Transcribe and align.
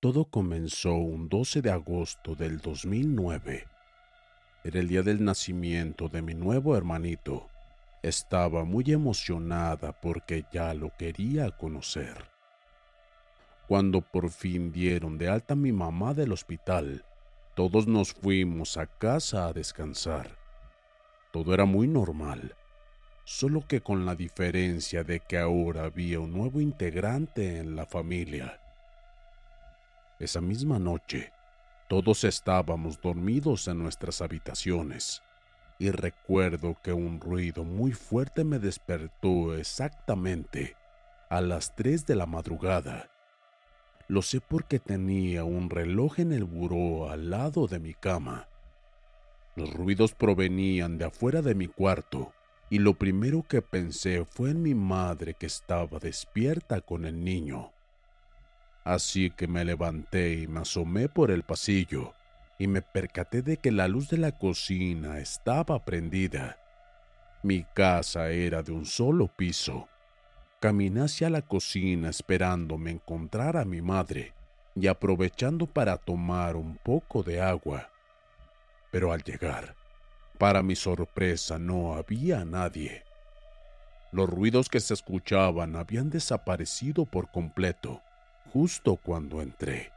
Todo 0.00 0.26
comenzó 0.26 0.94
un 0.94 1.28
12 1.28 1.60
de 1.60 1.72
agosto 1.72 2.36
del 2.36 2.60
2009. 2.60 3.66
Era 4.62 4.78
el 4.78 4.86
día 4.86 5.02
del 5.02 5.24
nacimiento 5.24 6.08
de 6.08 6.22
mi 6.22 6.34
nuevo 6.34 6.76
hermanito. 6.76 7.48
Estaba 8.04 8.64
muy 8.64 8.92
emocionada 8.92 10.00
porque 10.00 10.44
ya 10.52 10.72
lo 10.72 10.92
quería 10.96 11.50
conocer. 11.50 12.14
Cuando 13.66 14.00
por 14.00 14.30
fin 14.30 14.70
dieron 14.70 15.18
de 15.18 15.30
alta 15.30 15.54
a 15.54 15.56
mi 15.56 15.72
mamá 15.72 16.14
del 16.14 16.30
hospital, 16.30 17.04
todos 17.56 17.88
nos 17.88 18.12
fuimos 18.12 18.76
a 18.76 18.86
casa 18.86 19.48
a 19.48 19.52
descansar. 19.52 20.30
Todo 21.32 21.52
era 21.52 21.64
muy 21.64 21.88
normal, 21.88 22.54
solo 23.24 23.66
que 23.66 23.80
con 23.80 24.06
la 24.06 24.14
diferencia 24.14 25.02
de 25.02 25.18
que 25.18 25.38
ahora 25.38 25.86
había 25.86 26.20
un 26.20 26.32
nuevo 26.32 26.60
integrante 26.60 27.58
en 27.58 27.74
la 27.74 27.84
familia. 27.84 28.60
Esa 30.18 30.40
misma 30.40 30.80
noche, 30.80 31.32
todos 31.88 32.24
estábamos 32.24 33.00
dormidos 33.00 33.68
en 33.68 33.78
nuestras 33.78 34.20
habitaciones 34.20 35.22
y 35.78 35.90
recuerdo 35.90 36.76
que 36.82 36.92
un 36.92 37.20
ruido 37.20 37.62
muy 37.62 37.92
fuerte 37.92 38.42
me 38.42 38.58
despertó 38.58 39.54
exactamente 39.54 40.76
a 41.30 41.40
las 41.40 41.76
3 41.76 42.04
de 42.04 42.16
la 42.16 42.26
madrugada. 42.26 43.10
Lo 44.08 44.22
sé 44.22 44.40
porque 44.40 44.80
tenía 44.80 45.44
un 45.44 45.70
reloj 45.70 46.18
en 46.18 46.32
el 46.32 46.44
buró 46.44 47.10
al 47.10 47.30
lado 47.30 47.68
de 47.68 47.78
mi 47.78 47.94
cama. 47.94 48.48
Los 49.54 49.72
ruidos 49.72 50.14
provenían 50.14 50.98
de 50.98 51.04
afuera 51.04 51.42
de 51.42 51.54
mi 51.54 51.68
cuarto 51.68 52.32
y 52.70 52.80
lo 52.80 52.94
primero 52.94 53.44
que 53.48 53.62
pensé 53.62 54.24
fue 54.24 54.50
en 54.50 54.62
mi 54.62 54.74
madre 54.74 55.34
que 55.34 55.46
estaba 55.46 56.00
despierta 56.00 56.80
con 56.80 57.04
el 57.04 57.22
niño. 57.22 57.72
Así 58.88 59.28
que 59.28 59.46
me 59.46 59.66
levanté 59.66 60.32
y 60.32 60.46
me 60.46 60.60
asomé 60.60 61.10
por 61.10 61.30
el 61.30 61.42
pasillo 61.42 62.14
y 62.58 62.68
me 62.68 62.80
percaté 62.80 63.42
de 63.42 63.58
que 63.58 63.70
la 63.70 63.86
luz 63.86 64.08
de 64.08 64.16
la 64.16 64.32
cocina 64.32 65.18
estaba 65.18 65.84
prendida. 65.84 66.56
Mi 67.42 67.64
casa 67.74 68.30
era 68.30 68.62
de 68.62 68.72
un 68.72 68.86
solo 68.86 69.28
piso. 69.28 69.88
Caminé 70.58 71.02
hacia 71.02 71.28
la 71.28 71.42
cocina 71.42 72.08
esperando 72.08 72.78
me 72.78 72.92
encontrar 72.92 73.58
a 73.58 73.66
mi 73.66 73.82
madre 73.82 74.32
y 74.74 74.86
aprovechando 74.86 75.66
para 75.66 75.98
tomar 75.98 76.56
un 76.56 76.78
poco 76.78 77.22
de 77.22 77.42
agua. 77.42 77.90
Pero 78.90 79.12
al 79.12 79.22
llegar, 79.22 79.74
para 80.38 80.62
mi 80.62 80.76
sorpresa 80.76 81.58
no 81.58 81.92
había 81.92 82.42
nadie. 82.46 83.02
Los 84.12 84.30
ruidos 84.30 84.70
que 84.70 84.80
se 84.80 84.94
escuchaban 84.94 85.76
habían 85.76 86.08
desaparecido 86.08 87.04
por 87.04 87.30
completo 87.30 88.00
justo 88.52 88.96
cuando 88.96 89.42
entré. 89.42 89.92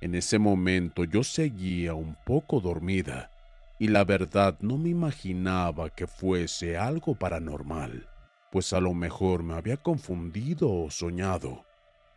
En 0.00 0.14
ese 0.14 0.38
momento 0.38 1.04
yo 1.04 1.24
seguía 1.24 1.94
un 1.94 2.16
poco 2.24 2.60
dormida 2.60 3.30
y 3.78 3.88
la 3.88 4.04
verdad 4.04 4.56
no 4.60 4.76
me 4.76 4.90
imaginaba 4.90 5.90
que 5.90 6.06
fuese 6.06 6.76
algo 6.76 7.14
paranormal, 7.14 8.08
pues 8.50 8.72
a 8.72 8.80
lo 8.80 8.94
mejor 8.94 9.42
me 9.42 9.54
había 9.54 9.76
confundido 9.76 10.72
o 10.72 10.90
soñado, 10.90 11.64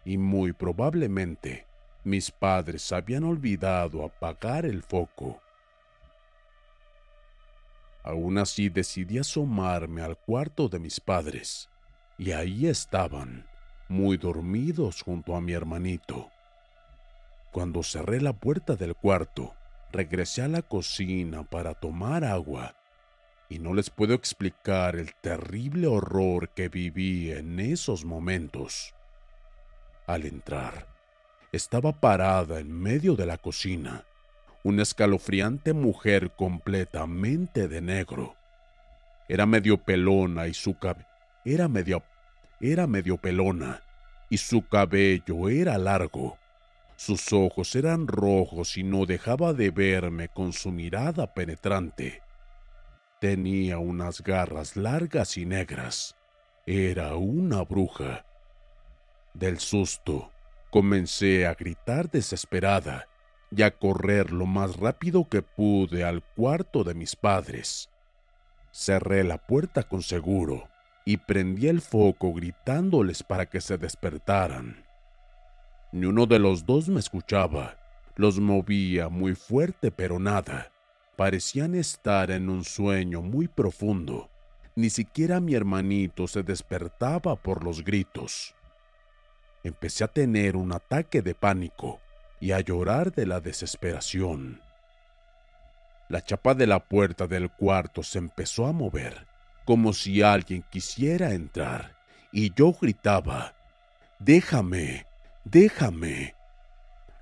y 0.03 0.17
muy 0.17 0.53
probablemente 0.53 1.67
mis 2.03 2.31
padres 2.31 2.91
habían 2.91 3.23
olvidado 3.23 4.03
apagar 4.03 4.65
el 4.65 4.81
foco. 4.81 5.39
Aún 8.03 8.39
así 8.39 8.69
decidí 8.69 9.19
asomarme 9.19 10.01
al 10.01 10.17
cuarto 10.17 10.67
de 10.67 10.79
mis 10.79 10.99
padres, 10.99 11.69
y 12.17 12.31
ahí 12.31 12.65
estaban, 12.65 13.47
muy 13.91 14.17
dormidos 14.17 15.03
junto 15.03 15.35
a 15.35 15.41
mi 15.41 15.51
hermanito. 15.51 16.31
Cuando 17.51 17.83
cerré 17.83 18.21
la 18.21 18.33
puerta 18.33 18.75
del 18.75 18.95
cuarto, 18.95 19.53
regresé 19.91 20.41
a 20.41 20.47
la 20.47 20.61
cocina 20.61 21.43
para 21.43 21.73
tomar 21.73 22.23
agua, 22.23 22.75
y 23.49 23.59
no 23.59 23.73
les 23.73 23.89
puedo 23.89 24.13
explicar 24.13 24.95
el 24.95 25.13
terrible 25.15 25.87
horror 25.87 26.49
que 26.49 26.69
viví 26.69 27.31
en 27.31 27.59
esos 27.59 28.05
momentos. 28.05 28.95
Al 30.07 30.25
entrar, 30.25 30.87
estaba 31.51 31.91
parada 31.91 32.59
en 32.61 32.71
medio 32.71 33.15
de 33.15 33.25
la 33.25 33.37
cocina, 33.37 34.05
una 34.63 34.83
escalofriante 34.83 35.73
mujer 35.73 36.31
completamente 36.31 37.67
de 37.67 37.81
negro. 37.81 38.35
Era 39.27 39.45
medio 39.45 39.77
pelona 39.77 40.47
y 40.47 40.53
su 40.53 40.77
cabello 40.77 41.11
era 41.43 41.67
medio 41.67 42.03
era 42.61 42.85
medio 42.85 43.17
pelona 43.17 43.81
y 44.29 44.37
su 44.37 44.67
cabello 44.67 45.49
era 45.49 45.77
largo. 45.77 46.37
Sus 46.95 47.33
ojos 47.33 47.75
eran 47.75 48.07
rojos 48.07 48.77
y 48.77 48.83
no 48.83 49.05
dejaba 49.05 49.53
de 49.53 49.71
verme 49.71 50.29
con 50.29 50.53
su 50.53 50.71
mirada 50.71 51.33
penetrante. 51.33 52.21
Tenía 53.19 53.79
unas 53.79 54.21
garras 54.21 54.77
largas 54.77 55.37
y 55.37 55.45
negras. 55.45 56.15
Era 56.67 57.15
una 57.15 57.63
bruja. 57.63 58.25
Del 59.33 59.59
susto, 59.59 60.31
comencé 60.69 61.47
a 61.47 61.55
gritar 61.55 62.09
desesperada 62.11 63.07
y 63.49 63.63
a 63.63 63.71
correr 63.71 64.31
lo 64.31 64.45
más 64.45 64.77
rápido 64.77 65.27
que 65.27 65.41
pude 65.41 66.03
al 66.03 66.23
cuarto 66.23 66.83
de 66.83 66.93
mis 66.93 67.15
padres. 67.15 67.89
Cerré 68.71 69.23
la 69.23 69.37
puerta 69.39 69.83
con 69.83 70.03
seguro 70.03 70.70
y 71.05 71.17
prendí 71.17 71.67
el 71.67 71.81
foco 71.81 72.33
gritándoles 72.33 73.23
para 73.23 73.45
que 73.45 73.61
se 73.61 73.77
despertaran. 73.77 74.85
Ni 75.91 76.05
uno 76.05 76.25
de 76.25 76.39
los 76.39 76.65
dos 76.65 76.89
me 76.89 76.99
escuchaba. 76.99 77.77
Los 78.15 78.39
movía 78.39 79.09
muy 79.09 79.35
fuerte, 79.35 79.91
pero 79.91 80.19
nada. 80.19 80.71
Parecían 81.15 81.75
estar 81.75 82.31
en 82.31 82.49
un 82.49 82.63
sueño 82.63 83.21
muy 83.21 83.47
profundo. 83.47 84.29
Ni 84.75 84.89
siquiera 84.89 85.39
mi 85.39 85.53
hermanito 85.53 86.27
se 86.27 86.43
despertaba 86.43 87.35
por 87.35 87.63
los 87.63 87.83
gritos. 87.83 88.55
Empecé 89.63 90.03
a 90.03 90.07
tener 90.07 90.55
un 90.55 90.71
ataque 90.71 91.21
de 91.21 91.35
pánico 91.35 91.99
y 92.39 92.53
a 92.53 92.59
llorar 92.61 93.11
de 93.11 93.25
la 93.25 93.39
desesperación. 93.39 94.61
La 96.09 96.23
chapa 96.23 96.53
de 96.55 96.67
la 96.67 96.79
puerta 96.79 97.27
del 97.27 97.51
cuarto 97.51 98.01
se 98.03 98.17
empezó 98.17 98.65
a 98.65 98.71
mover 98.71 99.30
como 99.65 99.93
si 99.93 100.21
alguien 100.21 100.63
quisiera 100.69 101.33
entrar, 101.33 101.95
y 102.31 102.53
yo 102.53 102.73
gritaba, 102.79 103.55
Déjame, 104.19 105.07
déjame. 105.45 106.35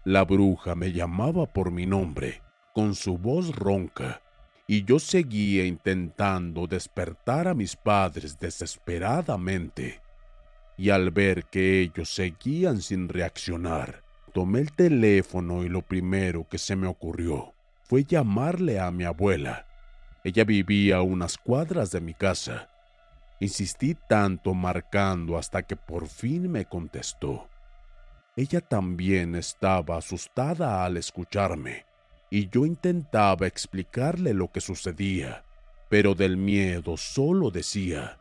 La 0.04 0.26
bruja 0.26 0.76
me 0.76 0.92
llamaba 0.92 1.46
por 1.46 1.72
mi 1.72 1.86
nombre, 1.86 2.42
con 2.74 2.96
su 2.96 3.18
voz 3.18 3.56
ronca, 3.56 4.22
y 4.68 4.84
yo 4.84 5.00
seguía 5.00 5.66
intentando 5.66 6.68
despertar 6.68 7.48
a 7.48 7.54
mis 7.54 7.76
padres 7.76 8.38
desesperadamente. 8.40 10.02
Y 10.78 10.90
al 10.90 11.12
ver 11.12 11.46
que 11.46 11.82
ellos 11.82 12.10
seguían 12.10 12.82
sin 12.82 13.10
reaccionar, 13.10 14.04
tomé 14.34 14.60
el 14.60 14.72
teléfono 14.74 15.64
y 15.64 15.70
lo 15.70 15.82
primero 15.82 16.48
que 16.48 16.58
se 16.58 16.76
me 16.76 16.88
ocurrió 16.88 17.54
fue 17.84 18.04
llamarle 18.04 18.80
a 18.80 18.92
mi 18.92 19.06
abuela. 19.06 19.69
Ella 20.30 20.44
vivía 20.44 20.98
a 20.98 21.02
unas 21.02 21.38
cuadras 21.38 21.92
de 21.92 22.02
mi 22.02 22.14
casa 22.14 22.70
Insistí 23.42 23.96
tanto 23.96 24.54
marcando 24.54 25.38
hasta 25.38 25.64
que 25.64 25.78
por 25.78 26.08
fin 26.08 26.52
me 26.52 26.66
contestó. 26.66 27.48
Ella 28.36 28.60
también 28.60 29.36
estaba 29.36 29.98
asustada 29.98 30.84
al 30.84 30.98
escucharme, 30.98 31.86
y 32.30 32.50
yo 32.50 32.66
intentaba 32.66 33.48
explicarle 33.48 34.34
lo 34.34 34.52
que 34.52 34.60
sucedía, 34.60 35.46
pero 35.90 36.16
del 36.16 36.36
miedo 36.36 36.98
solo 36.98 37.50
decía, 37.50 38.20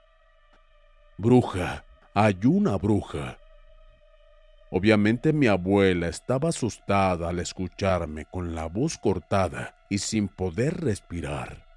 Bruja, 1.16 1.84
hay 2.14 2.38
una 2.44 2.76
bruja. 2.76 3.38
Obviamente 4.70 5.32
mi 5.32 5.48
abuela 5.48 6.08
estaba 6.08 6.50
asustada 6.50 7.28
al 7.28 7.40
escucharme 7.40 8.24
con 8.26 8.54
la 8.54 8.66
voz 8.66 8.98
cortada 8.98 9.76
y 9.90 9.98
sin 9.98 10.28
poder 10.28 10.80
respirar. 10.80 11.67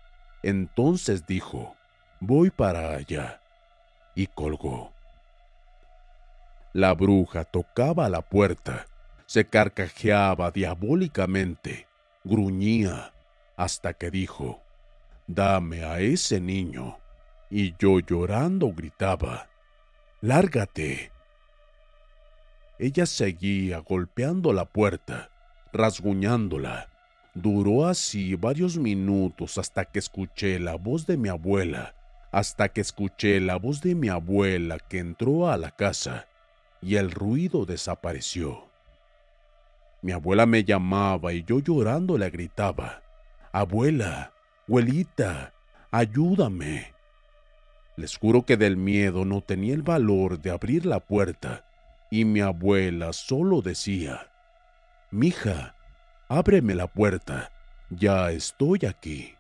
Entonces 0.44 1.26
dijo, 1.26 1.76
Voy 2.20 2.50
para 2.52 2.92
allá. 2.92 3.42
Y 4.16 4.28
colgó. 4.28 4.92
La 6.74 6.94
bruja 6.94 7.44
tocaba 7.44 8.08
la 8.10 8.22
puerta, 8.22 8.86
se 9.26 9.46
carcajeaba 9.46 10.52
diabólicamente, 10.52 11.88
gruñía, 12.24 13.14
hasta 13.58 13.94
que 13.94 14.12
dijo, 14.12 14.62
Dame 15.28 15.84
a 15.84 16.00
ese 16.00 16.40
niño. 16.40 16.98
Y 17.50 17.76
yo 17.78 18.00
llorando 18.00 18.72
gritaba, 18.72 19.50
Lárgate. 20.22 21.12
Ella 22.78 23.06
seguía 23.06 23.80
golpeando 23.80 24.54
la 24.54 24.66
puerta, 24.66 25.32
rasguñándola. 25.74 26.91
Duró 27.34 27.88
así 27.88 28.36
varios 28.36 28.78
minutos 28.78 29.58
hasta 29.58 29.86
que 29.86 30.00
escuché 30.00 30.60
la 30.60 30.76
voz 30.76 31.06
de 31.06 31.18
mi 31.18 31.30
abuela 31.30 31.96
hasta 32.32 32.70
que 32.70 32.82
escuché 32.82 33.40
la 33.40 33.58
voz 33.58 33.82
de 33.82 33.94
mi 33.94 34.08
abuela 34.08 34.80
que 34.80 35.00
entró 35.00 35.50
a 35.50 35.58
la 35.58 35.72
casa 35.72 36.28
y 36.82 36.96
el 36.96 37.12
ruido 37.12 37.66
desapareció. 37.66 38.70
Mi 40.02 40.14
abuela 40.14 40.46
me 40.46 40.64
llamaba 40.64 41.34
y 41.34 41.44
yo 41.44 41.60
llorando 41.60 42.18
le 42.18 42.30
gritaba, 42.30 43.04
Abuela, 43.52 44.32
abuelita, 44.66 45.54
ayúdame. 45.92 46.94
Les 47.98 48.18
juro 48.18 48.46
que 48.46 48.56
del 48.56 48.78
miedo 48.78 49.26
no 49.26 49.42
tenía 49.42 49.74
el 49.74 49.84
valor 49.84 50.40
de 50.40 50.52
abrir 50.52 50.86
la 50.86 51.02
puerta 51.02 51.66
y 52.10 52.24
mi 52.24 52.40
abuela 52.40 53.12
solo 53.12 53.62
decía, 53.62 54.32
Mija, 55.12 55.76
ábreme 56.40 56.76
la 56.76 56.88
puerta, 56.88 57.52
ya 57.90 58.32
estoy 58.32 58.86
aquí 58.88 59.36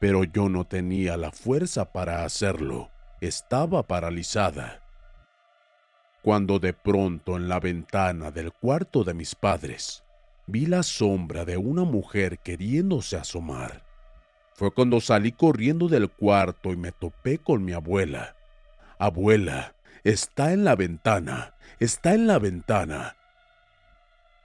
pero 0.00 0.24
yo 0.24 0.48
no 0.48 0.64
tenía 0.64 1.16
la 1.16 1.30
fuerza 1.30 1.92
para 1.92 2.24
hacerlo, 2.24 2.90
estaba 3.20 3.86
paralizada. 3.86 4.82
Cuando 6.22 6.58
de 6.58 6.72
pronto 6.72 7.36
en 7.36 7.48
la 7.48 7.60
ventana 7.60 8.30
del 8.30 8.50
cuarto 8.52 9.04
de 9.04 9.14
mis 9.14 9.34
padres 9.34 10.02
vi 10.46 10.66
la 10.66 10.82
sombra 10.82 11.44
de 11.44 11.58
una 11.58 11.84
mujer 11.84 12.38
queriéndose 12.38 13.16
asomar. 13.16 13.84
Fue 14.54 14.72
cuando 14.72 15.00
salí 15.00 15.32
corriendo 15.32 15.86
del 15.86 16.10
cuarto 16.10 16.72
y 16.72 16.76
me 16.76 16.92
topé 16.92 17.38
con 17.38 17.64
mi 17.64 17.72
abuela. 17.72 18.36
Abuela, 18.98 19.74
está 20.02 20.52
en 20.52 20.64
la 20.64 20.76
ventana, 20.76 21.54
está 21.78 22.14
en 22.14 22.26
la 22.26 22.38
ventana. 22.38 23.16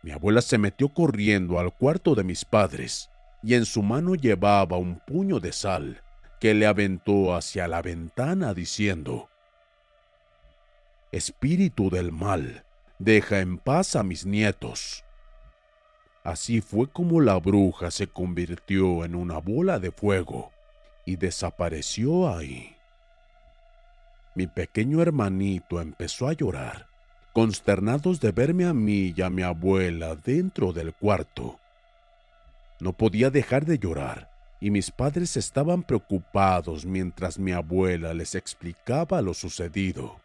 Mi 0.05 0.11
abuela 0.11 0.43
se 0.43 0.59
metió 0.59 0.89
corriendo 0.89 1.57
al 1.57 1.73
cuarto 1.73 2.13
de 2.13 2.23
mis 2.23 2.45
padres 2.45 3.09
y 3.41 3.55
en 3.55 3.65
su 3.65 3.81
mano 3.81 4.13
llevaba 4.13 4.77
un 4.77 4.99
puño 4.99 5.39
de 5.39 5.51
sal 5.51 6.03
que 6.39 6.53
le 6.53 6.67
aventó 6.67 7.33
hacia 7.33 7.67
la 7.67 7.81
ventana 7.81 8.53
diciendo, 8.53 9.31
Espíritu 11.11 11.89
del 11.89 12.11
mal, 12.11 12.65
deja 12.99 13.39
en 13.39 13.57
paz 13.57 13.95
a 13.95 14.03
mis 14.03 14.27
nietos. 14.27 15.03
Así 16.23 16.61
fue 16.61 16.87
como 16.87 17.19
la 17.19 17.37
bruja 17.37 17.89
se 17.89 18.05
convirtió 18.05 19.05
en 19.05 19.15
una 19.15 19.39
bola 19.39 19.79
de 19.79 19.89
fuego 19.89 20.51
y 21.03 21.15
desapareció 21.15 22.31
ahí. 22.31 22.75
Mi 24.35 24.45
pequeño 24.45 25.01
hermanito 25.01 25.81
empezó 25.81 26.27
a 26.27 26.33
llorar, 26.33 26.89
consternados 27.35 28.21
de 28.21 28.31
verme 28.31 28.63
a 28.63 28.73
mí 28.73 29.13
y 29.13 29.21
a 29.21 29.29
mi 29.29 29.41
abuela 29.41 30.15
dentro 30.15 30.71
del 30.71 30.93
cuarto 30.93 31.59
no 32.79 32.93
podía 32.93 33.29
dejar 33.29 33.65
de 33.65 33.77
llorar 33.77 34.31
y 34.61 34.71
mis 34.71 34.89
padres 34.89 35.35
estaban 35.35 35.83
preocupados 35.83 36.85
mientras 36.85 37.37
mi 37.37 37.51
abuela 37.51 38.13
les 38.13 38.35
explicaba 38.35 39.21
lo 39.21 39.33
sucedido. 39.33 40.21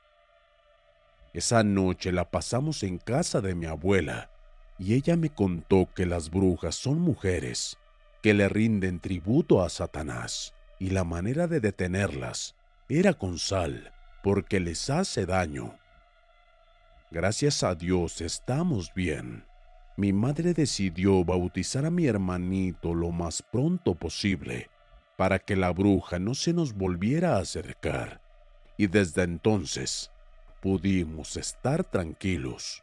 Esa 1.35 1.65
noche 1.65 2.13
la 2.13 2.31
pasamos 2.31 2.85
en 2.85 2.99
casa 2.99 3.41
de 3.41 3.57
mi 3.57 3.67
abuela 3.67 4.31
y 4.79 4.95
ella 4.95 5.17
me 5.17 5.31
contó 5.31 5.89
que 5.93 6.07
las 6.07 6.31
brujas 6.31 6.77
son 6.77 7.01
mujeres 7.01 7.77
que 8.23 8.35
le 8.35 8.49
rinden 8.49 9.01
tributo 9.01 9.65
a 9.65 9.69
Satanás 9.69 10.55
y 10.79 10.91
la 10.91 11.03
manera 11.03 11.49
de 11.49 11.59
detenerlas 11.59 12.55
era 12.89 13.15
con 13.15 13.41
sal 13.41 13.93
porque 14.23 14.61
les 14.61 14.91
hace 14.91 15.27
daño. 15.27 15.75
Gracias 17.11 17.63
a 17.63 17.75
Dios 17.75 18.21
estamos 18.21 18.93
bien 18.95 19.45
mi 20.01 20.15
madre 20.15 20.55
decidió 20.55 21.23
bautizar 21.27 21.85
a 21.85 21.91
mi 21.91 22.07
hermanito 22.07 22.95
lo 22.95 23.11
más 23.11 23.43
pronto 23.43 23.95
posible 23.95 24.71
para 25.19 25.39
que 25.39 25.57
la 25.57 25.73
bruja 25.73 26.19
no 26.19 26.35
se 26.35 26.55
nos 26.55 26.73
volviera 26.73 27.37
a 27.37 27.41
acercar 27.41 28.23
y 28.79 28.87
desde 28.87 29.25
entonces 29.25 30.11
pudimos 30.63 31.37
estar 31.37 31.85
tranquilos. 31.85 32.83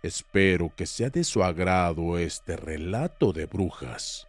Espero 0.00 0.72
que 0.76 0.86
sea 0.86 1.10
de 1.10 1.24
su 1.24 1.42
agrado 1.42 2.18
este 2.18 2.56
relato 2.56 3.32
de 3.32 3.46
brujas. 3.46 4.28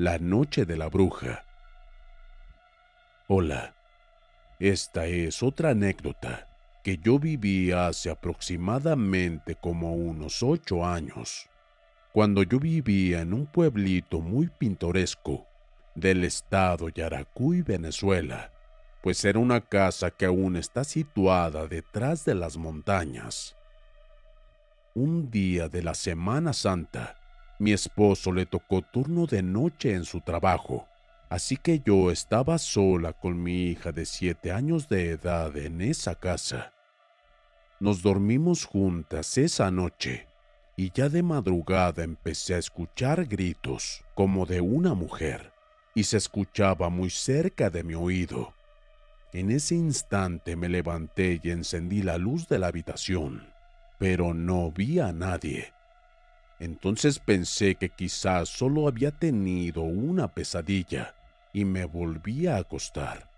La 0.00 0.18
Noche 0.18 0.64
de 0.64 0.78
la 0.78 0.88
Bruja. 0.88 1.44
Hola. 3.28 3.74
Esta 4.58 5.04
es 5.04 5.42
otra 5.42 5.72
anécdota 5.72 6.48
que 6.82 6.96
yo 6.96 7.18
viví 7.18 7.70
hace 7.70 8.08
aproximadamente 8.08 9.56
como 9.56 9.92
unos 9.92 10.42
ocho 10.42 10.86
años. 10.86 11.50
cuando 12.14 12.42
yo 12.44 12.58
vivía 12.58 13.20
en 13.20 13.34
un 13.34 13.44
pueblito 13.44 14.22
muy 14.22 14.48
pintoresco 14.48 15.46
del 15.94 16.24
estado 16.24 16.88
Yaracuy, 16.88 17.60
Venezuela, 17.60 18.50
pues 19.02 19.22
era 19.26 19.38
una 19.38 19.60
casa 19.60 20.10
que 20.10 20.24
aún 20.24 20.56
está 20.56 20.82
situada 20.82 21.66
detrás 21.66 22.24
de 22.24 22.36
las 22.36 22.56
montañas. 22.56 23.54
Un 24.94 25.30
día 25.30 25.68
de 25.68 25.82
la 25.82 25.92
Semana 25.92 26.54
Santa, 26.54 27.19
mi 27.60 27.72
esposo 27.72 28.32
le 28.32 28.46
tocó 28.46 28.80
turno 28.80 29.26
de 29.26 29.42
noche 29.42 29.92
en 29.92 30.06
su 30.06 30.22
trabajo, 30.22 30.88
así 31.28 31.58
que 31.58 31.80
yo 31.80 32.10
estaba 32.10 32.56
sola 32.56 33.12
con 33.12 33.40
mi 33.42 33.64
hija 33.66 33.92
de 33.92 34.06
siete 34.06 34.50
años 34.50 34.88
de 34.88 35.10
edad 35.10 35.54
en 35.58 35.82
esa 35.82 36.14
casa. 36.14 36.72
Nos 37.78 38.00
dormimos 38.00 38.64
juntas 38.64 39.36
esa 39.36 39.70
noche 39.70 40.26
y 40.74 40.90
ya 40.90 41.10
de 41.10 41.22
madrugada 41.22 42.02
empecé 42.02 42.54
a 42.54 42.58
escuchar 42.58 43.26
gritos 43.26 44.02
como 44.14 44.46
de 44.46 44.62
una 44.62 44.94
mujer 44.94 45.52
y 45.94 46.04
se 46.04 46.16
escuchaba 46.16 46.88
muy 46.88 47.10
cerca 47.10 47.68
de 47.68 47.84
mi 47.84 47.92
oído. 47.94 48.54
En 49.34 49.50
ese 49.50 49.74
instante 49.74 50.56
me 50.56 50.70
levanté 50.70 51.38
y 51.42 51.50
encendí 51.50 52.00
la 52.00 52.16
luz 52.16 52.48
de 52.48 52.58
la 52.58 52.68
habitación, 52.68 53.52
pero 53.98 54.32
no 54.32 54.72
vi 54.72 54.98
a 54.98 55.12
nadie. 55.12 55.74
Entonces 56.60 57.18
pensé 57.18 57.74
que 57.74 57.88
quizás 57.88 58.48
solo 58.48 58.86
había 58.86 59.10
tenido 59.10 59.82
una 59.82 60.28
pesadilla 60.28 61.16
y 61.52 61.64
me 61.64 61.84
volví 61.84 62.46
a 62.46 62.58
acostar. 62.58 63.28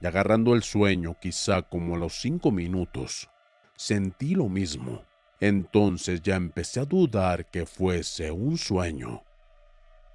Y 0.00 0.06
agarrando 0.06 0.54
el 0.54 0.62
sueño, 0.62 1.16
quizá 1.20 1.60
como 1.60 1.96
a 1.96 1.98
los 1.98 2.14
cinco 2.20 2.50
minutos, 2.50 3.28
sentí 3.76 4.34
lo 4.34 4.48
mismo 4.48 5.02
entonces 5.40 6.22
ya 6.22 6.36
empecé 6.36 6.80
a 6.80 6.84
dudar 6.84 7.46
que 7.46 7.64
fuese 7.64 8.30
un 8.30 8.58
sueño. 8.58 9.22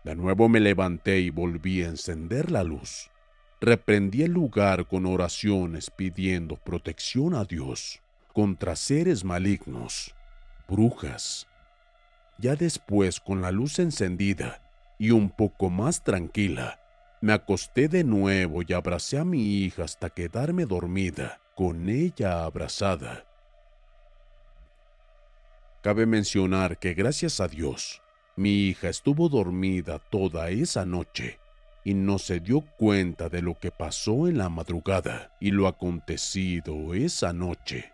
De 0.03 0.15
nuevo 0.15 0.49
me 0.49 0.59
levanté 0.59 1.19
y 1.19 1.29
volví 1.29 1.81
a 1.83 1.87
encender 1.87 2.51
la 2.51 2.63
luz. 2.63 3.09
Reprendí 3.61 4.23
el 4.23 4.31
lugar 4.31 4.87
con 4.87 5.05
oraciones 5.05 5.89
pidiendo 5.89 6.57
protección 6.57 7.35
a 7.35 7.45
Dios 7.45 8.01
contra 8.33 8.75
seres 8.75 9.23
malignos, 9.23 10.13
brujas. 10.67 11.47
Ya 12.43 12.57
después, 12.57 13.21
con 13.21 13.41
la 13.41 13.51
luz 13.51 13.79
encendida 13.79 14.61
y 14.99 15.11
un 15.11 15.29
poco 15.29 15.69
más 15.69 16.03
tranquila, 16.03 16.77
me 17.21 17.31
acosté 17.31 17.87
de 17.87 18.03
nuevo 18.03 18.63
y 18.67 18.73
abracé 18.73 19.17
a 19.17 19.23
mi 19.23 19.59
hija 19.59 19.85
hasta 19.85 20.09
quedarme 20.09 20.65
dormida, 20.65 21.39
con 21.55 21.87
ella 21.87 22.43
abrazada. 22.43 23.25
Cabe 25.81 26.05
mencionar 26.05 26.79
que 26.79 26.93
gracias 26.93 27.39
a 27.39 27.47
Dios, 27.47 28.01
mi 28.35 28.67
hija 28.67 28.89
estuvo 28.89 29.29
dormida 29.29 29.99
toda 29.99 30.49
esa 30.49 30.85
noche 30.85 31.39
y 31.85 31.93
no 31.93 32.19
se 32.19 32.41
dio 32.41 32.59
cuenta 32.59 33.29
de 33.29 33.41
lo 33.41 33.57
que 33.57 33.71
pasó 33.71 34.27
en 34.27 34.37
la 34.37 34.49
madrugada 34.49 35.33
y 35.39 35.51
lo 35.51 35.65
acontecido 35.65 36.93
esa 36.93 37.31
noche. 37.31 37.93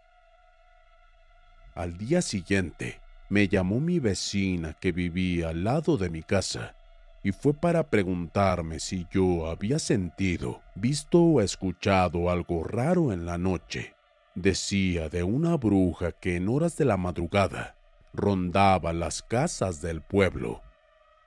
Al 1.76 2.00
día 2.00 2.24
siguiente, 2.24 3.00
me 3.30 3.48
llamó 3.48 3.80
mi 3.80 4.00
vecina 4.00 4.74
que 4.74 4.92
vivía 4.92 5.50
al 5.50 5.64
lado 5.64 5.98
de 5.98 6.10
mi 6.10 6.24
casa 6.24 6.76
y 7.24 7.32
fue 7.32 7.54
para 7.54 7.90
preguntarme 7.90 8.80
si 8.80 9.06
yo 9.12 9.48
había 9.48 9.78
sentido, 9.78 10.62
visto 10.76 11.22
o 11.22 11.42
escuchado 11.42 12.30
algo 12.30 12.64
raro 12.64 13.12
en 13.12 13.26
la 13.26 13.38
noche. 13.38 13.94
Decía 14.36 15.10
de 15.10 15.24
una 15.24 15.58
bruja 15.58 16.12
que 16.14 16.38
en 16.38 16.50
horas 16.50 16.78
de 16.78 16.86
la 16.86 16.98
madrugada 16.98 17.76
rondaba 18.14 18.94
las 18.94 19.22
casas 19.22 19.82
del 19.82 20.02
pueblo, 20.02 20.62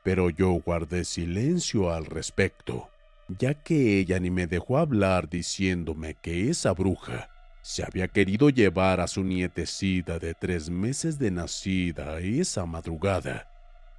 pero 0.03 0.31
yo 0.31 0.51
guardé 0.53 1.05
silencio 1.05 1.93
al 1.93 2.07
respecto, 2.07 2.89
ya 3.29 3.55
que 3.55 3.99
ella 3.99 4.19
ni 4.19 4.31
me 4.31 4.47
dejó 4.47 4.79
hablar 4.79 5.29
diciéndome 5.29 6.15
que 6.15 6.49
esa 6.49 6.73
bruja 6.73 7.29
se 7.63 7.85
había 7.85 8.09
querido 8.09 8.51
llevar 8.51 9.01
a 9.01 9.07
su 9.07 9.23
nietecita 9.23 10.19
de 10.19 10.35
tres 10.35 10.69
meses 10.69 11.19
de 11.19 11.31
nacida 11.31 12.19
esa 12.19 12.67
madrugada 12.67 13.49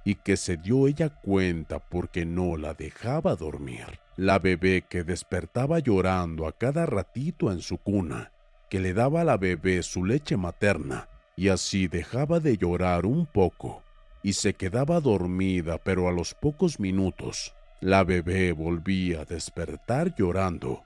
y 0.04 0.16
que 0.16 0.36
se 0.36 0.58
dio 0.58 0.86
ella 0.86 1.08
cuenta 1.08 1.78
porque 1.78 2.26
no 2.26 2.58
la 2.58 2.74
dejaba 2.74 3.34
dormir. 3.36 3.86
La 4.16 4.38
bebé 4.38 4.84
que 4.88 5.02
despertaba 5.02 5.78
llorando 5.78 6.46
a 6.46 6.52
cada 6.52 6.84
ratito 6.84 7.50
en 7.50 7.62
su 7.62 7.78
cuna, 7.78 8.30
que 8.68 8.80
le 8.80 8.92
daba 8.92 9.22
a 9.22 9.24
la 9.24 9.38
bebé 9.38 9.82
su 9.82 10.04
leche 10.04 10.36
materna 10.36 11.08
y 11.34 11.48
así 11.48 11.88
dejaba 11.88 12.40
de 12.40 12.58
llorar 12.58 13.06
un 13.06 13.24
poco 13.24 13.82
y 14.22 14.34
se 14.34 14.54
quedaba 14.54 15.00
dormida, 15.00 15.78
pero 15.78 16.06
a 16.08 16.12
los 16.12 16.34
pocos 16.34 16.78
minutos 16.78 17.54
la 17.80 18.04
bebé 18.04 18.52
volvía 18.52 19.22
a 19.22 19.24
despertar 19.24 20.14
llorando 20.16 20.84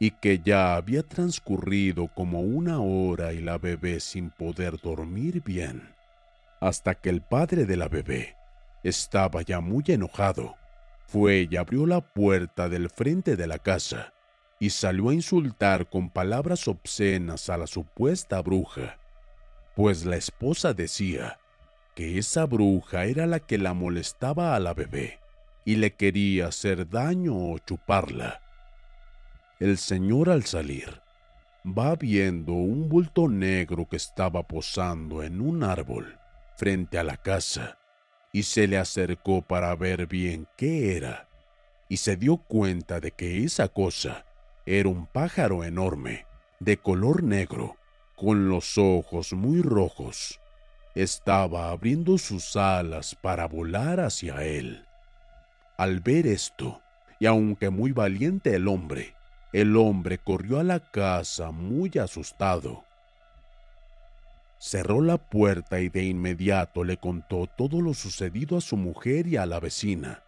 y 0.00 0.10
que 0.10 0.40
ya 0.40 0.74
había 0.74 1.04
transcurrido 1.04 2.08
como 2.08 2.40
una 2.40 2.80
hora 2.80 3.32
y 3.32 3.40
la 3.40 3.58
bebé 3.58 4.00
sin 4.00 4.30
poder 4.30 4.80
dormir 4.80 5.44
bien, 5.44 5.94
hasta 6.60 6.96
que 6.96 7.10
el 7.10 7.22
padre 7.22 7.66
de 7.66 7.76
la 7.76 7.86
bebé 7.86 8.34
estaba 8.82 9.42
ya 9.42 9.60
muy 9.60 9.84
enojado. 9.86 10.56
Fue 11.06 11.46
y 11.48 11.56
abrió 11.56 11.86
la 11.86 12.00
puerta 12.00 12.68
del 12.68 12.90
frente 12.90 13.36
de 13.36 13.46
la 13.46 13.58
casa 13.58 14.12
y 14.58 14.70
salió 14.70 15.10
a 15.10 15.14
insultar 15.14 15.88
con 15.88 16.10
palabras 16.10 16.66
obscenas 16.66 17.48
a 17.48 17.56
la 17.56 17.68
supuesta 17.68 18.42
bruja 18.42 19.00
pues 19.74 20.04
la 20.04 20.16
esposa 20.16 20.74
decía 20.74 21.38
que 21.94 22.18
esa 22.18 22.44
bruja 22.44 23.06
era 23.06 23.26
la 23.26 23.40
que 23.40 23.56
la 23.56 23.72
molestaba 23.72 24.54
a 24.54 24.60
la 24.60 24.74
bebé 24.74 25.20
y 25.64 25.76
le 25.76 25.94
quería 25.94 26.48
hacer 26.48 26.88
daño 26.88 27.34
o 27.34 27.58
chuparla. 27.58 28.42
El 29.60 29.76
señor 29.76 30.30
al 30.30 30.44
salir 30.46 31.02
va 31.66 31.94
viendo 31.94 32.54
un 32.54 32.88
bulto 32.88 33.28
negro 33.28 33.86
que 33.86 33.96
estaba 33.96 34.42
posando 34.48 35.22
en 35.22 35.42
un 35.42 35.62
árbol 35.62 36.18
frente 36.56 36.98
a 36.98 37.04
la 37.04 37.18
casa 37.18 37.78
y 38.32 38.44
se 38.44 38.66
le 38.66 38.78
acercó 38.78 39.42
para 39.42 39.76
ver 39.76 40.06
bien 40.06 40.48
qué 40.56 40.96
era 40.96 41.28
y 41.90 41.98
se 41.98 42.16
dio 42.16 42.38
cuenta 42.38 43.00
de 43.00 43.10
que 43.10 43.44
esa 43.44 43.68
cosa 43.68 44.24
era 44.64 44.88
un 44.88 45.06
pájaro 45.06 45.62
enorme 45.62 46.24
de 46.58 46.78
color 46.78 47.22
negro 47.22 47.76
con 48.16 48.48
los 48.48 48.78
ojos 48.78 49.34
muy 49.34 49.60
rojos, 49.60 50.40
estaba 50.94 51.68
abriendo 51.68 52.16
sus 52.16 52.56
alas 52.56 53.14
para 53.14 53.46
volar 53.46 54.00
hacia 54.00 54.42
él. 54.42 54.86
Al 55.76 56.00
ver 56.00 56.26
esto, 56.26 56.80
y 57.18 57.26
aunque 57.26 57.68
muy 57.68 57.92
valiente 57.92 58.54
el 58.54 58.66
hombre, 58.66 59.19
el 59.52 59.76
hombre 59.76 60.18
corrió 60.18 60.60
a 60.60 60.64
la 60.64 60.78
casa 60.78 61.50
muy 61.50 61.90
asustado. 61.98 62.84
Cerró 64.58 65.00
la 65.00 65.18
puerta 65.18 65.80
y 65.80 65.88
de 65.88 66.04
inmediato 66.04 66.84
le 66.84 66.98
contó 66.98 67.48
todo 67.56 67.80
lo 67.80 67.94
sucedido 67.94 68.56
a 68.56 68.60
su 68.60 68.76
mujer 68.76 69.26
y 69.26 69.36
a 69.36 69.46
la 69.46 69.58
vecina. 69.58 70.22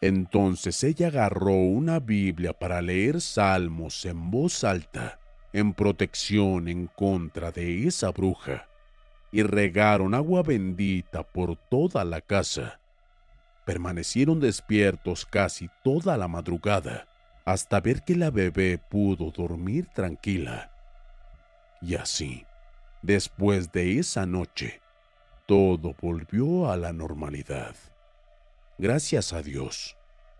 Entonces 0.00 0.84
ella 0.84 1.06
agarró 1.06 1.52
una 1.52 2.00
Biblia 2.00 2.52
para 2.52 2.82
leer 2.82 3.20
salmos 3.20 4.04
en 4.04 4.30
voz 4.30 4.62
alta 4.64 5.18
en 5.54 5.72
protección 5.72 6.68
en 6.68 6.86
contra 6.86 7.50
de 7.50 7.86
esa 7.86 8.10
bruja 8.10 8.68
y 9.32 9.42
regaron 9.42 10.12
agua 10.12 10.42
bendita 10.42 11.22
por 11.22 11.56
toda 11.56 12.04
la 12.04 12.20
casa. 12.20 12.78
Permanecieron 13.64 14.38
despiertos 14.38 15.24
casi 15.24 15.70
toda 15.82 16.18
la 16.18 16.28
madrugada 16.28 17.08
hasta 17.46 17.80
ver 17.80 18.02
que 18.02 18.16
la 18.16 18.30
bebé 18.30 18.76
pudo 18.76 19.30
dormir 19.30 19.88
tranquila. 19.94 20.72
Y 21.80 21.94
así, 21.94 22.44
después 23.02 23.70
de 23.70 24.00
esa 24.00 24.26
noche, 24.26 24.82
todo 25.46 25.94
volvió 26.02 26.68
a 26.70 26.76
la 26.76 26.92
normalidad. 26.92 27.76
Gracias 28.78 29.32
a 29.32 29.42
Dios, 29.42 29.96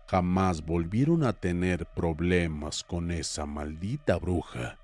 jamás 0.07 0.65
volvieron 0.65 1.23
a 1.23 1.31
tener 1.31 1.85
problemas 1.85 2.83
con 2.83 3.09
esa 3.09 3.45
maldita 3.45 4.17
bruja. 4.17 4.77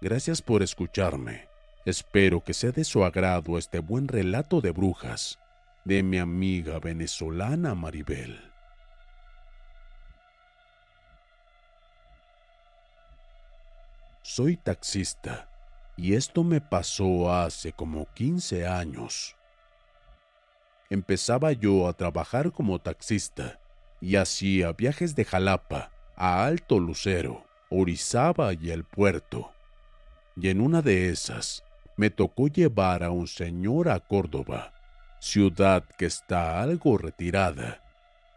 Gracias 0.00 0.42
por 0.42 0.62
escucharme. 0.62 1.48
Espero 1.84 2.42
que 2.42 2.52
sea 2.52 2.72
de 2.72 2.82
su 2.82 3.04
agrado 3.04 3.58
este 3.58 3.78
buen 3.78 4.08
relato 4.08 4.60
de 4.60 4.72
brujas 4.72 5.38
de 5.84 6.02
mi 6.02 6.18
amiga 6.18 6.80
venezolana 6.80 7.76
Maribel. 7.76 8.51
Soy 14.22 14.56
taxista 14.56 15.48
y 15.96 16.14
esto 16.14 16.42
me 16.44 16.60
pasó 16.60 17.32
hace 17.32 17.72
como 17.72 18.06
15 18.14 18.66
años. 18.66 19.36
Empezaba 20.90 21.52
yo 21.52 21.88
a 21.88 21.92
trabajar 21.92 22.52
como 22.52 22.78
taxista 22.78 23.60
y 24.00 24.16
hacía 24.16 24.72
viajes 24.72 25.14
de 25.14 25.24
Jalapa 25.24 25.90
a 26.16 26.44
Alto 26.44 26.78
Lucero, 26.78 27.44
Orizaba 27.70 28.52
y 28.52 28.70
el 28.70 28.84
puerto 28.84 29.52
y 30.36 30.48
en 30.48 30.60
una 30.60 30.82
de 30.82 31.08
esas 31.08 31.64
me 31.96 32.10
tocó 32.10 32.48
llevar 32.48 33.02
a 33.02 33.10
un 33.10 33.26
señor 33.26 33.88
a 33.88 34.00
Córdoba. 34.00 34.72
ciudad 35.20 35.84
que 35.98 36.06
está 36.06 36.60
algo 36.60 36.98
retirada, 36.98 37.80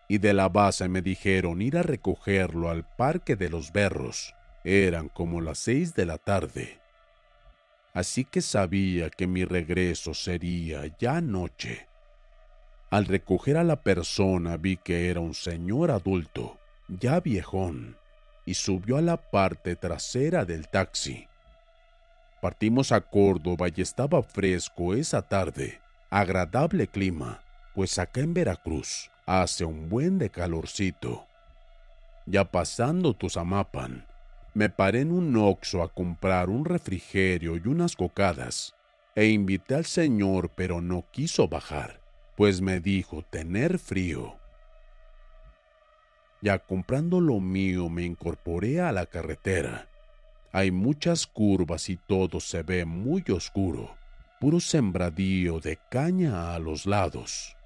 y 0.08 0.20
de 0.20 0.34
la 0.36 0.50
base 0.50 0.88
me 0.88 1.02
dijeron 1.02 1.64
ir 1.64 1.78
a 1.78 1.82
recogerlo 1.82 2.70
al 2.70 2.84
Parque 2.84 3.36
de 3.36 3.50
los 3.50 3.72
Berros. 3.72 4.35
Eran 4.66 5.10
como 5.10 5.42
las 5.42 5.60
seis 5.60 5.94
de 5.94 6.08
la 6.08 6.18
tarde. 6.18 6.80
Así 7.94 8.26
que 8.26 8.42
sabía 8.42 9.12
que 9.12 9.28
mi 9.28 9.46
regreso 9.46 10.16
sería 10.16 10.82
ya 10.98 11.22
noche. 11.22 11.88
Al 12.90 13.06
recoger 13.06 13.58
a 13.58 13.64
la 13.64 13.84
persona 13.84 14.58
vi 14.58 14.78
que 14.78 15.12
era 15.12 15.20
un 15.20 15.36
señor 15.36 15.92
adulto, 15.92 16.58
ya 16.88 17.20
viejón, 17.20 17.96
y 18.44 18.56
subió 18.56 18.98
a 18.98 19.02
la 19.02 19.18
parte 19.18 19.76
trasera 19.76 20.46
del 20.46 20.68
taxi. 20.68 21.28
Partimos 22.42 22.92
a 22.92 23.02
Córdoba 23.02 23.68
y 23.74 23.82
estaba 23.82 24.24
fresco 24.24 24.96
esa 24.96 25.22
tarde, 25.22 25.80
agradable 26.10 26.88
clima, 26.88 27.44
pues 27.76 28.00
acá 28.00 28.22
en 28.22 28.34
Veracruz 28.34 29.12
hace 29.28 29.64
un 29.64 29.90
buen 29.90 30.18
de 30.18 30.32
calorcito. 30.32 31.28
Ya 32.26 32.46
pasando 32.46 33.14
Tuzamapan, 33.14 34.08
me 34.56 34.70
paré 34.70 35.02
en 35.02 35.12
un 35.12 35.36
oxo 35.36 35.84
a 35.84 35.90
comprar 35.90 36.50
un 36.50 36.64
refrigerio 36.64 37.58
y 37.58 37.68
unas 37.68 37.98
cocadas, 37.98 38.74
e 39.14 39.28
invité 39.28 39.76
al 39.76 39.86
señor 39.86 40.50
pero 40.56 40.80
no 40.82 41.04
quiso 41.12 41.50
bajar, 41.50 42.00
pues 42.38 42.62
me 42.62 42.80
dijo 42.80 43.22
tener 43.22 43.78
frío. 43.80 44.38
Ya 46.42 46.58
comprando 46.60 47.20
lo 47.20 47.42
mío 47.42 47.90
me 47.90 48.04
incorporé 48.04 48.80
a 48.80 48.94
la 48.94 49.06
carretera. 49.06 49.90
Hay 50.54 50.72
muchas 50.72 51.28
curvas 51.28 51.90
y 51.90 51.98
todo 51.98 52.40
se 52.40 52.64
ve 52.64 52.86
muy 52.86 53.26
oscuro, 53.30 53.98
puro 54.40 54.62
sembradío 54.62 55.60
de 55.60 55.78
caña 55.90 56.54
a 56.54 56.60
los 56.60 56.86
lados. 56.86 57.58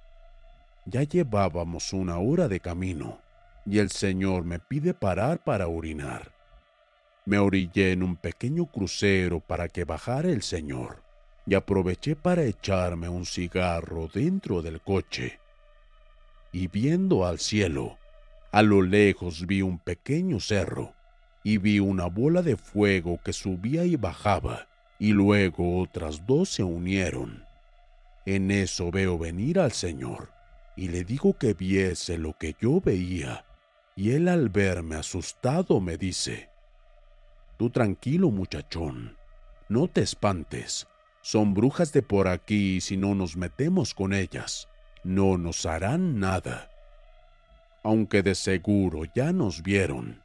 Ya 0.86 1.04
llevábamos 1.04 1.94
una 1.94 2.18
hora 2.18 2.48
de 2.48 2.60
camino 2.60 3.20
y 3.64 3.78
el 3.78 3.92
señor 3.92 4.44
me 4.44 4.58
pide 4.58 4.96
parar 4.96 5.44
para 5.44 5.68
orinar. 5.68 6.39
Me 7.30 7.38
orillé 7.38 7.92
en 7.92 8.02
un 8.02 8.16
pequeño 8.16 8.66
crucero 8.66 9.40
para 9.40 9.68
que 9.68 9.84
bajara 9.84 10.30
el 10.30 10.42
señor 10.42 11.04
y 11.46 11.54
aproveché 11.54 12.16
para 12.16 12.44
echarme 12.44 13.08
un 13.08 13.24
cigarro 13.24 14.10
dentro 14.12 14.64
del 14.64 14.82
coche. 14.82 15.40
Y 16.52 16.70
viendo 16.70 17.28
al 17.28 17.38
cielo, 17.38 18.00
a 18.52 18.64
lo 18.64 18.82
lejos 18.82 19.46
vi 19.46 19.62
un 19.62 19.78
pequeño 19.78 20.40
cerro 20.40 20.96
y 21.44 21.60
vi 21.60 21.80
una 21.80 22.08
bola 22.08 22.42
de 22.42 22.58
fuego 22.58 23.20
que 23.24 23.32
subía 23.32 23.86
y 23.86 23.96
bajaba, 23.96 24.68
y 24.98 25.12
luego 25.12 25.82
otras 25.82 26.26
dos 26.26 26.50
se 26.50 26.64
unieron. 26.64 27.46
En 28.26 28.50
eso 28.50 28.90
veo 28.90 29.20
venir 29.20 29.60
al 29.60 29.74
Señor 29.74 30.32
y 30.76 30.88
le 30.88 31.04
digo 31.04 31.38
que 31.38 31.54
viese 31.54 32.18
lo 32.18 32.36
que 32.36 32.56
yo 32.60 32.82
veía, 32.82 33.46
y 33.96 34.14
él 34.14 34.30
al 34.30 34.50
verme 34.50 34.96
asustado 34.96 35.80
me 35.80 35.96
dice, 35.96 36.49
Tú 37.60 37.70
tranquilo 37.70 38.32
muchachón, 38.32 39.18
no 39.68 39.90
te 39.90 40.00
espantes, 40.00 40.88
son 41.20 41.54
brujas 41.54 41.92
de 41.92 42.02
por 42.02 42.30
aquí 42.30 42.78
y 42.78 42.82
si 42.82 42.96
no 42.96 43.16
nos 43.16 43.36
metemos 43.36 43.94
con 43.94 44.14
ellas, 44.14 44.70
no 45.04 45.38
nos 45.38 45.66
harán 45.66 46.22
nada. 46.22 46.72
Aunque 47.84 48.24
de 48.24 48.36
seguro 48.36 49.04
ya 49.14 49.34
nos 49.34 49.62
vieron. 49.62 50.24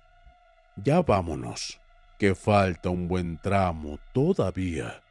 Ya 0.77 1.03
vámonos, 1.03 1.81
que 2.21 2.37
falta 2.37 2.91
un 2.91 3.09
buen 3.09 3.39
tramo 3.39 3.99
todavía. 4.13 5.03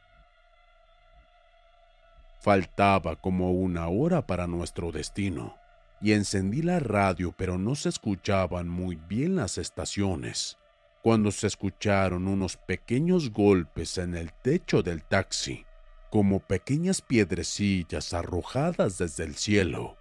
Faltaba 2.40 3.16
como 3.16 3.52
una 3.52 3.88
hora 3.88 4.26
para 4.26 4.46
nuestro 4.46 4.92
destino, 4.92 5.58
y 6.00 6.12
encendí 6.12 6.62
la 6.62 6.80
radio 6.80 7.34
pero 7.36 7.58
no 7.58 7.74
se 7.74 7.90
escuchaban 7.90 8.66
muy 8.66 8.96
bien 8.96 9.36
las 9.36 9.58
estaciones, 9.58 10.56
cuando 11.04 11.30
se 11.32 11.48
escucharon 11.48 12.26
unos 12.26 12.56
pequeños 12.56 13.30
golpes 13.30 13.98
en 13.98 14.14
el 14.14 14.32
techo 14.32 14.82
del 14.82 15.02
taxi, 15.02 15.66
como 16.10 16.40
pequeñas 16.40 17.02
piedrecillas 17.02 18.14
arrojadas 18.14 18.96
desde 18.96 19.24
el 19.24 19.34
cielo, 19.34 19.98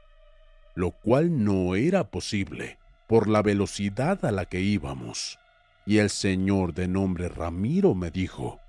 lo 0.76 0.92
cual 0.92 1.44
no 1.44 1.76
era 1.76 2.10
posible 2.10 2.78
por 3.06 3.28
la 3.28 3.42
velocidad 3.42 4.24
a 4.24 4.32
la 4.32 4.46
que 4.46 4.62
íbamos. 4.62 5.40
Y 5.86 5.98
el 5.98 6.10
señor 6.10 6.74
de 6.74 6.88
nombre 6.88 7.28
Ramiro 7.28 7.96
me 7.96 8.10
dijo, 8.10 8.62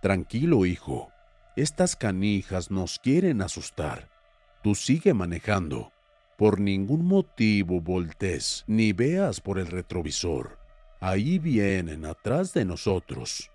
Tranquilo, 0.00 0.64
hijo, 0.64 1.10
estas 1.56 1.96
canijas 1.96 2.70
nos 2.70 3.00
quieren 3.00 3.42
asustar. 3.42 4.08
Tú 4.62 4.76
sigue 4.76 5.12
manejando. 5.12 5.90
Por 6.36 6.60
ningún 6.60 7.04
motivo 7.04 7.80
voltees 7.80 8.62
ni 8.68 8.92
veas 8.92 9.40
por 9.40 9.58
el 9.58 9.66
retrovisor. 9.66 10.57
Ahí 11.00 11.38
vienen 11.38 12.04
atrás 12.04 12.52
de 12.52 12.64
nosotros. 12.64 13.50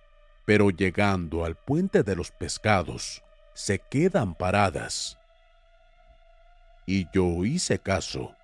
Pero 0.45 0.69
llegando 0.69 1.45
al 1.45 1.55
puente 1.55 2.03
de 2.03 2.15
los 2.15 2.31
pescados, 2.31 3.23
se 3.53 3.79
quedan 3.79 4.35
paradas. 4.35 5.17
Y 6.85 7.07
yo 7.13 7.45
hice 7.45 7.79
caso. 7.79 8.35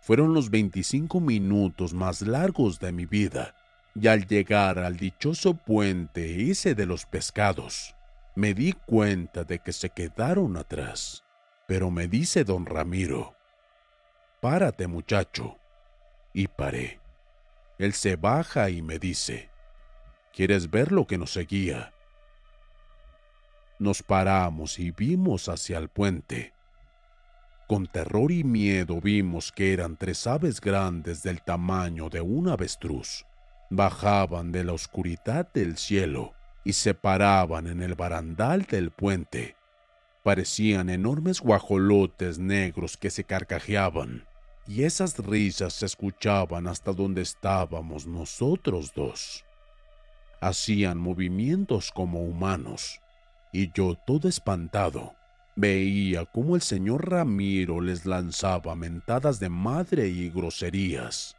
Fueron 0.00 0.34
los 0.34 0.50
25 0.50 1.20
minutos 1.20 1.94
más 1.94 2.22
largos 2.22 2.78
de 2.80 2.92
mi 2.92 3.06
vida, 3.06 3.54
y 3.94 4.08
al 4.08 4.26
llegar 4.26 4.78
al 4.78 4.96
dichoso 4.96 5.54
puente 5.54 6.50
ese 6.50 6.74
de 6.74 6.86
los 6.86 7.06
pescados, 7.06 7.94
me 8.34 8.54
di 8.54 8.72
cuenta 8.72 9.44
de 9.44 9.58
que 9.58 9.72
se 9.72 9.90
quedaron 9.90 10.56
atrás. 10.56 11.22
Pero 11.66 11.90
me 11.90 12.08
dice 12.08 12.44
don 12.44 12.66
Ramiro, 12.66 13.36
párate 14.40 14.86
muchacho. 14.86 15.58
Y 16.34 16.48
paré. 16.48 17.01
Él 17.78 17.92
se 17.92 18.16
baja 18.16 18.70
y 18.70 18.82
me 18.82 18.98
dice, 18.98 19.50
¿quieres 20.32 20.70
ver 20.70 20.92
lo 20.92 21.06
que 21.06 21.18
nos 21.18 21.32
seguía? 21.32 21.92
Nos 23.78 24.02
paramos 24.02 24.78
y 24.78 24.90
vimos 24.90 25.48
hacia 25.48 25.78
el 25.78 25.88
puente. 25.88 26.52
Con 27.66 27.86
terror 27.86 28.30
y 28.30 28.44
miedo 28.44 29.00
vimos 29.00 29.50
que 29.50 29.72
eran 29.72 29.96
tres 29.96 30.26
aves 30.26 30.60
grandes 30.60 31.22
del 31.22 31.42
tamaño 31.42 32.08
de 32.08 32.20
un 32.20 32.48
avestruz. 32.48 33.24
Bajaban 33.70 34.52
de 34.52 34.64
la 34.64 34.74
oscuridad 34.74 35.50
del 35.52 35.78
cielo 35.78 36.34
y 36.64 36.74
se 36.74 36.94
paraban 36.94 37.66
en 37.66 37.82
el 37.82 37.94
barandal 37.94 38.62
del 38.64 38.90
puente. 38.90 39.56
Parecían 40.22 40.90
enormes 40.90 41.40
guajolotes 41.40 42.38
negros 42.38 42.96
que 42.96 43.10
se 43.10 43.24
carcajeaban, 43.24 44.26
y 44.66 44.84
esas 44.84 45.18
risas 45.18 45.72
se 45.74 45.86
escuchaban 45.86 46.66
hasta 46.66 46.92
donde 46.92 47.22
estábamos 47.22 48.06
nosotros 48.06 48.92
dos. 48.94 49.44
Hacían 50.40 50.98
movimientos 50.98 51.92
como 51.92 52.22
humanos, 52.22 53.00
y 53.52 53.72
yo 53.72 53.96
todo 54.06 54.28
espantado 54.28 55.14
veía 55.54 56.24
cómo 56.24 56.56
el 56.56 56.62
señor 56.62 57.10
Ramiro 57.10 57.80
les 57.80 58.06
lanzaba 58.06 58.74
mentadas 58.74 59.38
de 59.38 59.48
madre 59.48 60.08
y 60.08 60.30
groserías. 60.30 61.36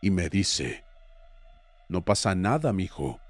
Y 0.00 0.10
me 0.10 0.28
dice, 0.28 0.84
no 1.88 2.04
pasa 2.04 2.34
nada, 2.34 2.72
mijo, 2.72 3.20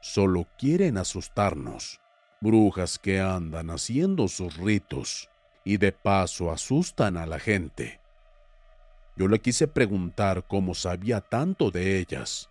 Solo 0.00 0.46
quieren 0.56 0.96
asustarnos. 0.96 2.00
Brujas 2.40 2.98
que 2.98 3.20
andan 3.20 3.70
haciendo 3.70 4.28
sus 4.28 4.56
ritos 4.56 5.28
y 5.64 5.76
de 5.78 5.90
paso 5.90 6.52
asustan 6.52 7.16
a 7.16 7.26
la 7.26 7.40
gente. 7.40 8.00
Yo 9.18 9.26
le 9.26 9.40
quise 9.40 9.66
preguntar 9.66 10.44
cómo 10.46 10.76
sabía 10.76 11.20
tanto 11.20 11.72
de 11.72 11.98
ellas, 11.98 12.48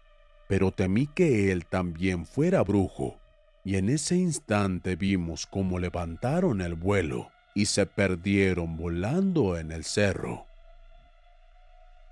pero 0.49 0.71
temí 0.71 1.07
que 1.07 1.53
él 1.53 1.65
también 1.65 2.25
fuera 2.25 2.61
brujo, 2.61 3.21
y 3.63 3.77
en 3.77 3.87
ese 3.87 4.17
instante 4.17 4.97
vimos 4.97 5.47
cómo 5.47 5.79
levantaron 5.79 6.59
el 6.59 6.75
vuelo 6.75 7.31
y 7.55 7.67
se 7.67 7.85
perdieron 7.85 8.75
volando 8.75 9.57
en 9.57 9.71
el 9.71 9.85
cerro. 9.85 10.45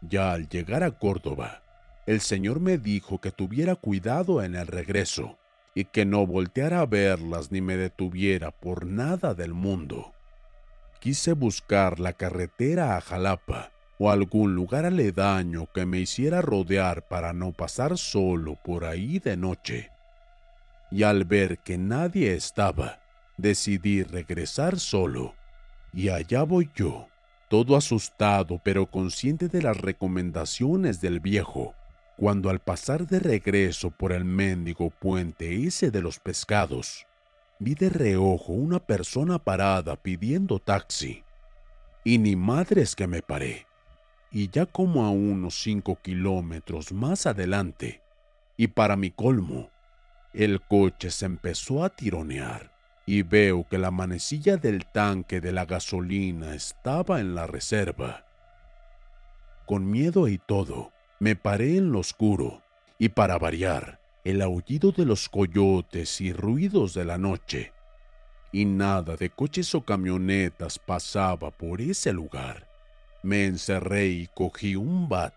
Ya 0.02 0.32
al 0.32 0.48
llegar 0.48 0.84
a 0.84 0.91
Córdoba, 0.91 1.62
el 2.06 2.22
Señor 2.22 2.62
me 2.62 2.78
dijo 2.78 3.20
que 3.20 3.34
tuviera 3.34 3.76
cuidado 3.76 4.41
en 4.41 4.56
el 4.56 4.68
regreso 4.68 5.38
y 5.74 5.84
que 5.84 6.06
no 6.06 6.26
volteara 6.26 6.80
a 6.80 6.86
verlas 6.86 7.52
ni 7.52 7.60
me 7.60 7.76
detuviera 7.76 8.52
por 8.52 8.86
nada 8.86 9.34
del 9.34 9.54
mundo. 9.54 10.13
Quise 11.02 11.34
buscar 11.34 12.00
la 12.00 12.13
carretera 12.13 12.96
a 12.96 13.02
Jalapa 13.02 13.75
o 13.97 14.10
algún 14.10 14.55
lugar 14.55 14.86
aledaño 14.86 15.67
que 15.73 15.86
me 15.86 15.99
hiciera 15.99 16.41
rodear 16.41 17.08
para 17.08 17.34
no 17.34 17.51
pasar 17.51 17.97
solo 17.97 18.58
por 18.63 18.86
ahí 18.86 19.19
de 19.19 19.38
noche. 19.38 19.91
Y 20.91 21.03
al 21.03 21.25
ver 21.25 21.60
que 21.60 21.77
nadie 21.77 22.34
estaba, 22.34 22.99
decidí 23.38 24.03
regresar 24.03 24.79
solo. 24.79 25.36
Y 25.93 26.10
allá 26.10 26.43
voy 26.43 26.69
yo, 26.75 27.08
todo 27.49 27.75
asustado 27.75 28.60
pero 28.63 28.86
consciente 28.86 29.47
de 29.47 29.62
las 29.62 29.77
recomendaciones 29.77 30.99
del 31.01 31.19
viejo 31.19 31.73
cuando 32.17 32.49
al 32.49 32.60
pasar 32.60 33.08
de 33.08 33.19
regreso 33.19 33.91
por 33.91 34.13
el 34.13 34.23
mendigo 34.23 34.89
puente 34.89 35.65
ese 35.65 35.91
de 35.91 36.01
los 36.01 36.19
pescados, 36.19 37.05
vi 37.60 37.75
de 37.75 37.89
reojo 37.89 38.53
una 38.53 38.79
persona 38.79 39.39
parada 39.39 39.95
pidiendo 39.95 40.60
taxi. 40.60 41.23
Y 42.03 42.19
ni 42.19 42.36
madres 42.36 42.95
que 42.95 43.08
me 43.08 43.21
paré. 43.21 43.65
Y 44.36 44.50
ya 44.50 44.65
como 44.65 45.06
a 45.06 45.12
unos 45.12 45.63
cinco 45.63 45.98
kilómetros 46.02 46.91
más 46.91 47.26
adelante, 47.26 48.02
y 48.58 48.67
para 48.67 48.98
mi 48.98 49.10
colmo, 49.10 49.69
el 50.34 50.60
coche 50.62 51.10
se 51.10 51.26
empezó 51.26 51.86
a 51.86 51.89
tironear 51.95 52.76
y 53.06 53.21
veo 53.21 53.65
que 53.65 53.78
la 53.78 53.91
manecilla 53.91 54.58
del 54.58 54.88
tanque 54.88 55.39
de 55.39 55.54
la 55.54 55.63
gasolina 55.63 56.54
estaba 56.54 57.21
en 57.21 57.34
la 57.34 57.48
reserva. 57.48 58.26
Con 59.65 59.89
miedo 59.89 60.28
y 60.28 60.38
todo, 60.38 60.91
me 61.17 61.38
paré 61.38 61.78
en 61.78 61.93
lo 61.93 62.00
oscuro 62.00 62.62
y 63.00 63.08
para 63.08 63.38
variar, 63.38 64.02
el 64.26 64.41
aullido 64.41 64.91
de 64.91 65.06
los 65.06 65.30
coyotes 65.30 66.19
y 66.19 66.34
ruidos 66.34 66.93
de 66.93 67.06
la 67.06 67.17
noche. 67.17 67.71
Y 68.52 68.65
nada 68.65 69.15
de 69.15 69.30
coches 69.30 69.74
o 69.76 69.86
camionetas 69.86 70.78
pasaba 70.78 71.52
por 71.52 71.80
ese 71.80 72.12
lugar. 72.12 72.64
Me 73.26 73.48
encerré 73.48 74.06
y 74.06 74.28
cogí 74.28 74.76
un 74.76 75.10
bat 75.10 75.34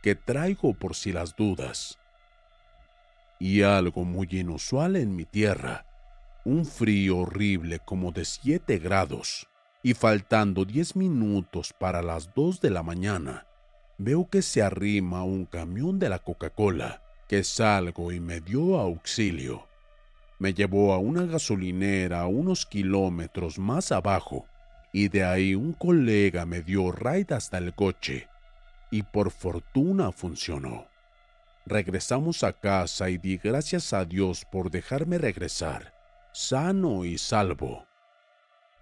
que 0.00 0.14
traigo 0.14 0.74
por 0.74 0.94
si 0.94 1.10
las 1.10 1.34
dudas. 1.34 1.98
Y 3.40 3.62
algo 3.62 4.04
muy 4.04 4.28
inusual 4.30 4.94
en 4.94 5.16
mi 5.16 5.24
tierra, 5.24 5.84
un 6.44 6.64
frío 6.64 7.18
horrible 7.18 7.80
como 7.80 8.12
de 8.12 8.26
7 8.26 8.78
grados, 8.78 9.48
y 9.82 9.94
faltando 9.94 10.64
10 10.64 10.94
minutos 10.94 11.74
para 11.76 12.00
las 12.00 12.32
2 12.32 12.60
de 12.60 12.70
la 12.70 12.84
mañana, 12.84 13.48
veo 13.98 14.30
que 14.30 14.40
se 14.40 14.62
arrima 14.62 15.24
un 15.24 15.44
camión 15.44 15.98
de 15.98 16.10
la 16.10 16.20
Coca-Cola, 16.20 17.02
que 17.26 17.42
salgo 17.42 18.12
y 18.12 18.20
me 18.20 18.40
dio 18.40 18.78
auxilio. 18.78 19.66
Me 20.38 20.54
llevó 20.54 20.92
a 20.92 20.98
una 20.98 21.26
gasolinera 21.26 22.24
unos 22.28 22.66
kilómetros 22.66 23.58
más 23.58 23.90
abajo, 23.90 24.46
y 24.92 25.08
de 25.08 25.24
ahí 25.24 25.54
un 25.54 25.72
colega 25.72 26.46
me 26.46 26.62
dio 26.62 26.92
raid 26.92 27.32
hasta 27.32 27.58
el 27.58 27.74
coche, 27.74 28.28
y 28.90 29.02
por 29.02 29.30
fortuna 29.30 30.12
funcionó. 30.12 30.86
Regresamos 31.64 32.44
a 32.44 32.52
casa 32.52 33.08
y 33.08 33.18
di 33.18 33.38
gracias 33.38 33.92
a 33.92 34.04
Dios 34.04 34.44
por 34.50 34.70
dejarme 34.70 35.18
regresar 35.18 35.92
sano 36.32 37.04
y 37.04 37.18
salvo. 37.18 37.86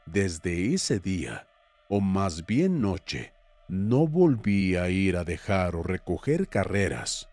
Desde 0.06 0.72
ese 0.72 1.00
día, 1.00 1.48
o 1.88 2.00
más 2.00 2.46
bien 2.46 2.80
noche, 2.80 3.32
no 3.68 4.06
volví 4.06 4.76
a 4.76 4.88
ir 4.88 5.16
a 5.16 5.24
dejar 5.24 5.74
o 5.74 5.82
recoger 5.82 6.48
carreras 6.48 7.28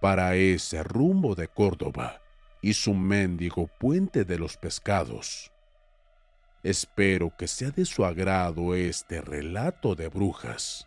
para 0.00 0.34
ese 0.34 0.82
rumbo 0.82 1.34
de 1.36 1.46
Córdoba 1.46 2.20
y 2.60 2.74
su 2.74 2.94
mendigo 2.94 3.68
puente 3.78 4.24
de 4.24 4.38
los 4.38 4.56
pescados. 4.56 5.51
Espero 6.62 7.36
que 7.36 7.48
sea 7.48 7.70
de 7.70 7.84
su 7.84 8.04
agrado 8.04 8.74
este 8.74 9.20
relato 9.20 9.96
de 9.96 10.08
brujas. 10.08 10.86